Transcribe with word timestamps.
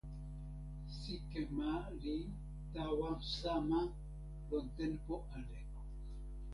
sike 0.99 1.41
ma 1.57 1.73
li 2.01 2.17
tawa 2.73 3.11
sama 3.39 3.81
lon 4.49 4.65
tenpo 4.77 5.15
ale. 5.37 5.59